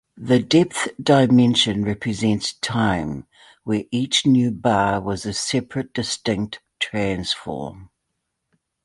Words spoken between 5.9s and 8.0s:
distinct transform.